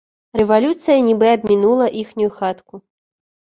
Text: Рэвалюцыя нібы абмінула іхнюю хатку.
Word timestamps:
Рэвалюцыя 0.39 1.03
нібы 1.07 1.27
абмінула 1.33 1.91
іхнюю 2.01 2.31
хатку. 2.41 2.83